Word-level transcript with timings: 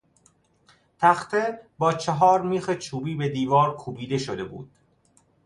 تخته 0.99 1.59
با 1.77 1.93
چهار 1.93 2.41
میخ 2.41 2.73
چوبی 2.77 3.15
به 3.15 3.29
دیوار 3.29 3.77
کوبیده 3.77 4.17
شده 4.17 4.43
بود. 4.43 4.71